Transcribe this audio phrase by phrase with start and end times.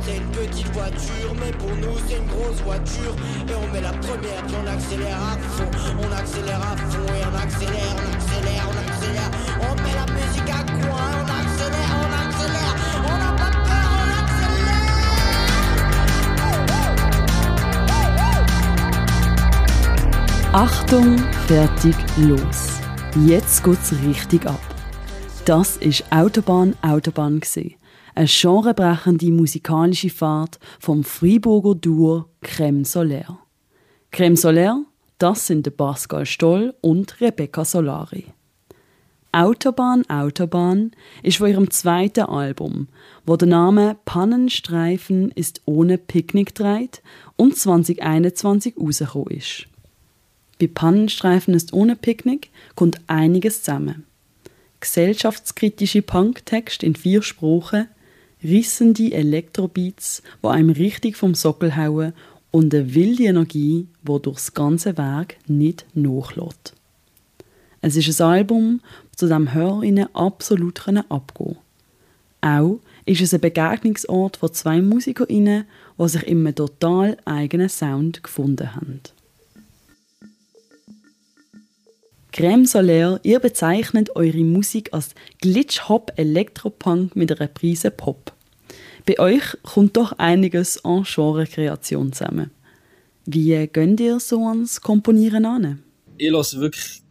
[0.00, 3.14] C'est une petite voiture, mais pour nous c'est une grosse voiture.
[3.48, 5.70] Et on met la première, puis on accélère à fond.
[5.98, 9.30] On accélère à fond et on accélère, on accélère, on accélère.
[9.60, 12.74] On met la musique à coin, on accélère, on accélère.
[13.04, 14.92] On n'a pas peur, on accélère.
[20.52, 22.80] Achtung, fertig, los.
[23.16, 24.60] Jetzt geht's richtig ab.
[25.44, 27.81] Das ist Autobahn Autobahn gesehen
[28.14, 33.38] eine genrebrechende musikalische Fahrt vom Freiburger Duo Crème Solaire.
[34.12, 34.84] Crème Solaire,
[35.18, 38.26] das sind Pascal Stoll und Rebecca Solari.
[39.34, 40.90] Autobahn, Autobahn
[41.22, 42.88] ist von ihrem zweiten Album,
[43.24, 47.02] wo der Name Pannenstreifen ist ohne Picknick trägt
[47.36, 49.68] und 2021 rausgekommen ist.
[50.60, 54.04] Bei Pannenstreifen ist ohne Picknick kommt einiges zusammen.
[54.80, 57.88] Gesellschaftskritische Punktext in vier Sprachen,
[58.42, 62.12] rissende Elektrobeats, wo einem richtig vom Sockel hauen
[62.50, 66.74] und eine wilde Energie, wo durchs ganze Werk nicht nachlässt.
[67.80, 68.80] Es ist ein Album,
[69.16, 71.56] zu dem Hörerinnen absolut abgehen können.
[72.40, 75.64] Auch ist es ein Begegnungsort von zwei MusikerInnen,
[75.98, 79.00] die sich in einem total eigenen Sound gefunden haben.
[82.32, 85.10] Crème Solaire, ihr bezeichnet eure Musik als
[85.42, 88.32] Glitch-Hop-Elektropunk mit einer Prise Pop.
[89.04, 92.50] Bei euch kommt doch einiges an Genre-Kreation zusammen.
[93.26, 95.82] Wie geht ihr so ans Komponieren an?
[96.16, 97.02] Ich lasse wirklich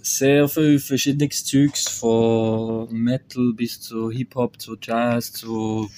[0.00, 5.90] sehr viel verschiedenes Zeugs, von Metal bis zu Hip-Hop, zu Jazz, zu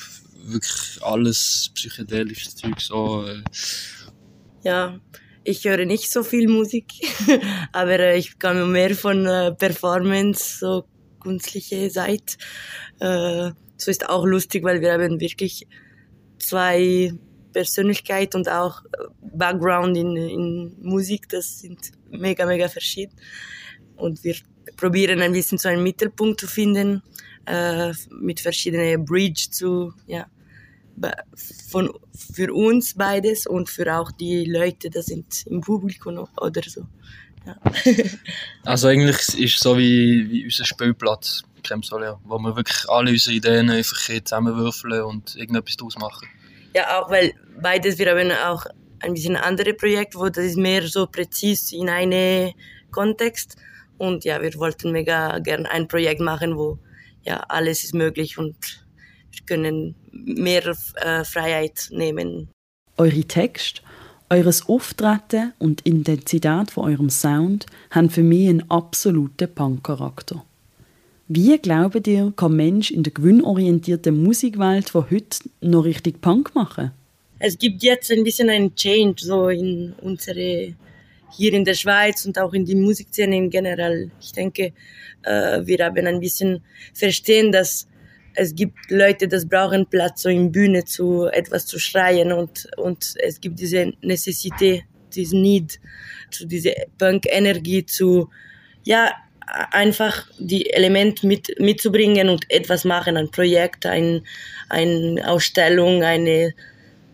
[0.46, 2.80] wirklich alles psychedelisches Zeug.
[2.80, 3.24] So.
[4.64, 4.98] Ja,
[5.44, 6.86] ich höre nicht so viel Musik,
[7.72, 10.84] aber äh, ich kann mehr von äh, Performance, so
[11.20, 12.36] künstliche Seite.
[13.00, 15.66] Äh, so ist auch lustig, weil wir haben wirklich
[16.38, 17.12] zwei
[17.52, 23.14] Persönlichkeit und auch äh, Background in, in Musik, das sind mega, mega verschieden.
[23.96, 24.36] Und wir
[24.76, 27.02] probieren ein bisschen so einen Mittelpunkt zu finden,
[27.46, 30.26] äh, mit verschiedenen Bridge zu, ja,
[31.70, 36.86] von, für uns beides und für auch die Leute, die sind im Publikum oder so.
[37.46, 37.56] Ja.
[38.64, 43.10] also eigentlich ist es so wie, wie unser Spielplatz, Creme Solaire, wo wir wirklich alle
[43.10, 46.28] unsere Ideen einfach zusammenwürfeln und irgendetwas daraus machen.
[46.74, 48.66] Ja, auch weil beides, wir haben auch
[49.00, 52.52] ein bisschen andere Projekte, wo das ist mehr so präzise in einem
[52.90, 53.56] Kontext
[53.98, 56.78] und ja, wir wollten mega gerne ein Projekt machen, wo
[57.22, 58.83] ja alles ist möglich und
[59.46, 62.48] können mehr äh, Freiheit nehmen.
[62.96, 63.82] Eure Texte,
[64.30, 70.44] eures Auftreten und Intensität von eurem Sound haben für mich einen absoluten Punk-Charakter.
[71.28, 76.90] Wie glaubt ihr, kann Mensch in der gewinnorientierten Musikwelt von heute noch richtig Punk machen?
[77.38, 80.74] Es gibt jetzt ein bisschen einen Change so in unsere
[81.36, 84.10] hier in der Schweiz und auch in die Musikszene in generell.
[84.20, 84.72] Ich denke,
[85.22, 86.62] äh, wir haben ein bisschen
[86.92, 87.86] verstehen, dass
[88.34, 93.14] es gibt Leute, das brauchen Platz so in Bühne zu etwas zu schreien und und
[93.18, 94.84] es gibt diese Necessität,
[95.14, 95.80] diesen Need,
[96.30, 98.28] zu diese Punk-Energie zu
[98.84, 99.12] ja
[99.46, 104.22] einfach die Elemente mit mitzubringen und etwas machen, ein Projekt, ein
[104.68, 106.54] eine Ausstellung, eine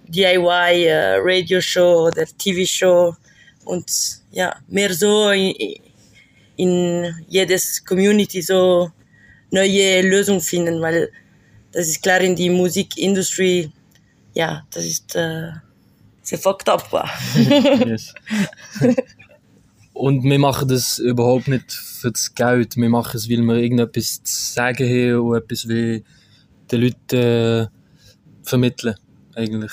[0.09, 3.15] DIY äh, Radio Show oder TV Show
[3.65, 3.91] und
[4.31, 5.55] ja mehr so in,
[6.57, 8.91] in jedes Community so
[9.51, 11.11] neue Lösungen finden, weil
[11.73, 13.71] das ist klar in die Musikindustrie,
[14.35, 15.51] ja, das ist äh,
[16.23, 17.11] sehr fucked up war.
[17.87, 18.15] yes.
[19.93, 22.77] Und wir machen das überhaupt nicht für das Geld.
[22.77, 26.03] Wir machen es, weil wir irgendetwas zu sagen haben und etwas wie
[26.71, 27.67] den Leuten äh,
[28.43, 28.95] vermitteln,
[29.35, 29.73] eigentlich.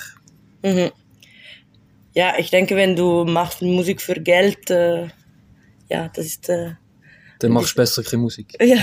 [0.63, 0.91] Mhm.
[2.13, 5.07] Ja, ich denke, wenn du machst Musik für Geld, äh,
[5.89, 6.71] ja, das ist äh,
[7.39, 8.55] dann machst du besser keine Musik.
[8.61, 8.77] Ja,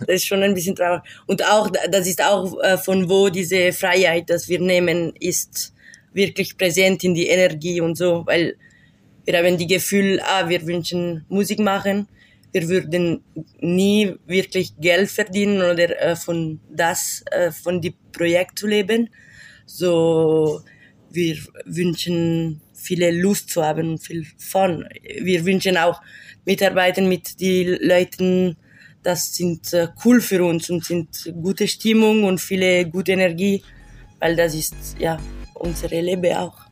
[0.00, 1.02] das ist schon ein bisschen traurig.
[1.26, 5.72] Und auch, das ist auch äh, von wo diese Freiheit, dass wir nehmen, ist
[6.12, 8.56] wirklich präsent in die Energie und so, weil
[9.24, 12.08] wir haben die Gefühl, ah, wir wünschen Musik machen,
[12.52, 13.22] wir würden
[13.60, 19.10] nie wirklich Geld verdienen oder äh, von das, äh, von die Projekt zu leben.
[19.66, 20.62] So,
[21.10, 24.86] wir wünschen viele Lust zu haben und viel Fun.
[25.20, 26.00] Wir wünschen auch
[26.44, 28.56] Mitarbeitern mit den Leuten,
[29.02, 33.62] das sind äh, cool für uns und sind gute Stimmung und viele gute Energie,
[34.20, 35.18] weil das ist ja
[35.54, 36.66] unsere Leben auch.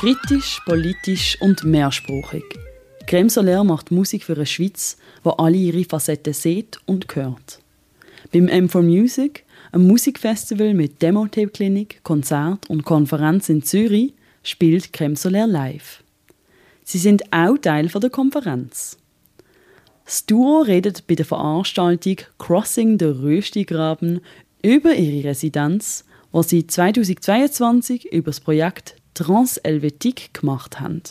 [0.00, 2.42] Kritisch, politisch und mehrsprachig.
[3.06, 7.60] Creme Solaire macht Musik für eine Schweiz, wo alle ihre Facetten sieht und hört.
[8.32, 15.46] Beim M4 Music, einem Musikfestival mit Demo-Tape-Klinik, Konzert und Konferenz in Zürich, spielt Creme Solaire
[15.46, 16.02] live.
[16.82, 18.96] Sie sind auch Teil der Konferenz.
[20.06, 24.22] Das Duo redet bei der Veranstaltung Crossing the Röstigraben
[24.62, 31.02] über ihre Residenz, wo sie 2022 über das Projekt Transhelvetique gemacht haben.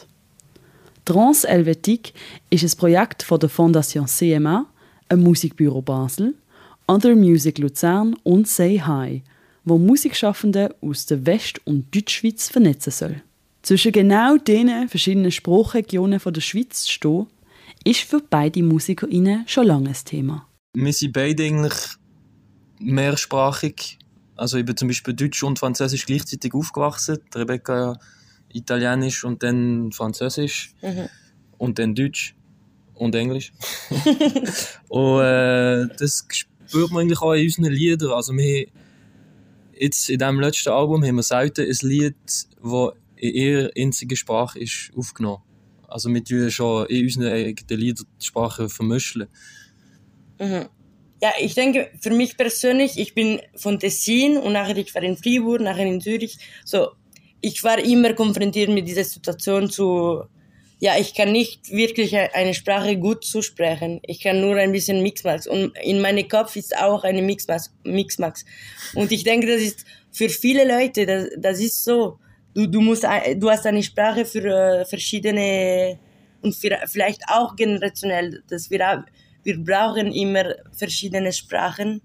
[1.06, 2.14] Transhelvetique
[2.50, 4.66] ist ein Projekt von der Fondation CMA,
[5.10, 6.36] einem Musikbüro Basel,
[6.88, 9.24] Other Music Luzern und Say Hi,
[9.64, 13.22] wo Musikschaffende aus der West- und Deutschschweiz vernetzen soll.
[13.62, 17.28] Zwischen genau diesen verschiedenen Sprachregionen der Schweiz zu stehen,
[17.84, 20.48] ist für beide MusikerInnen schon lange ein Thema.
[20.74, 21.76] Wir sind beide eigentlich
[22.80, 24.00] mehrsprachig
[24.40, 27.20] also ich bin zum Beispiel Deutsch und Französisch gleichzeitig aufgewachsen.
[27.36, 28.00] Rebecca
[28.52, 31.10] Italienisch und dann Französisch mhm.
[31.58, 32.36] und dann Deutsch
[32.94, 33.52] und Englisch.
[34.88, 38.12] und äh, das spürt man eigentlich auch in unseren Liedern.
[38.12, 38.68] Also wir
[39.78, 42.48] jetzt in diesem letzten Album haben wir selten ein Lied, das
[43.18, 45.44] in ihrer einzigen Sprache ist aufgenommen.
[45.88, 49.28] Also wir tun schon in unseren eigenen Liedern die Sprache vermischen.
[50.40, 50.70] Mhm.
[51.22, 55.18] Ja, ich denke, für mich persönlich, ich bin von Tessin und nachher ich war in
[55.18, 56.38] Fribourg, nachher in Zürich.
[56.64, 56.92] So,
[57.42, 60.24] ich war immer konfrontiert mit dieser Situation zu,
[60.80, 64.00] ja, ich kann nicht wirklich eine Sprache gut zusprechen.
[64.04, 65.46] Ich kann nur ein bisschen Mixmax.
[65.46, 67.74] Und in meinem Kopf ist auch eine Mixmax.
[67.84, 68.46] Mixmax.
[68.96, 72.18] Und ich denke, das ist für viele Leute, das, das ist so.
[72.54, 76.00] Du, du musst, du hast eine Sprache für äh, verschiedene
[76.42, 79.04] und für, vielleicht auch generationell, dass wir
[79.50, 82.02] wir brauchen immer verschiedene Sprachen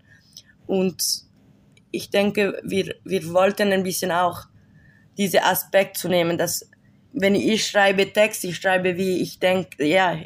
[0.67, 0.97] und
[1.91, 4.47] ich denke, wir, wir wollten ein bisschen auch
[5.19, 6.69] diesen Aspekt zu nehmen, dass
[7.13, 10.19] wenn ich schreibe Text, ich schreibe, wie ich denke, ja,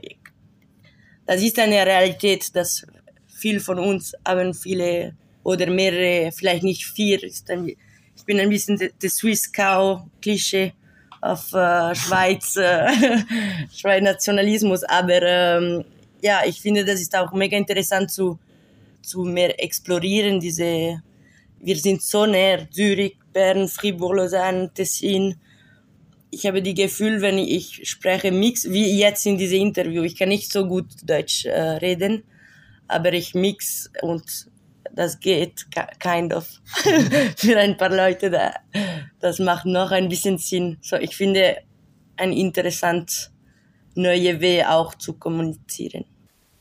[1.27, 2.87] das ist eine Realität, dass
[3.27, 9.11] viel von uns haben viele oder mehrere, vielleicht nicht vier, ich bin ein bisschen der
[9.11, 10.73] Swiss Cow Klischee
[11.21, 12.89] auf äh, Schweiz, äh,
[13.75, 15.85] Schweiz Nationalismus, aber ähm,
[16.21, 18.39] ja, ich finde, das ist auch mega interessant zu,
[19.03, 21.03] zu mehr explorieren, diese,
[21.61, 25.37] wir sind so näher, Zürich, Bern, Fribourg, Lausanne, Tessin.
[26.31, 30.29] Ich habe die Gefühl, wenn ich spreche Mix, wie jetzt in diesem Interview, ich kann
[30.29, 32.25] nicht so gut Deutsch äh, reden,
[32.87, 34.25] aber ich mix und
[34.95, 35.67] das geht
[36.01, 36.49] kind of
[37.37, 38.55] für ein paar Leute da.
[39.21, 40.79] Das macht noch ein bisschen Sinn.
[40.81, 41.59] So, ich finde
[42.17, 43.31] ein interessant
[43.99, 46.05] neue Weg auch zu kommunizieren.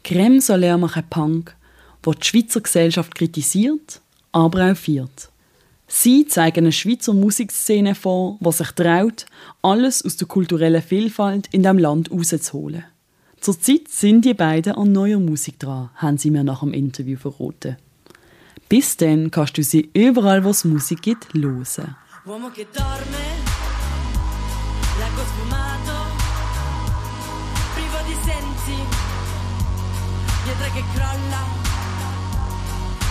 [0.03, 1.55] Creme Solaire machen Punk,
[2.03, 4.01] wo die Schweizer Gesellschaft kritisiert,
[4.31, 5.29] aber auch feiert.
[5.87, 9.25] Sie zeigen eine Schweizer Musikszene vor, die sich traut,
[9.61, 12.83] alles aus der kulturellen Vielfalt in dem Land rauszuholen.
[13.39, 17.77] Zurzeit sind die beiden an neuer Musik dran, haben sie mir nach dem Interview verraten.
[18.67, 21.95] Bis dann kannst du sie überall, wo es Musik gibt, hören.
[30.43, 31.43] Pietra che crolla,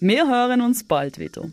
[0.00, 1.48] Wir hören uns bald wieder.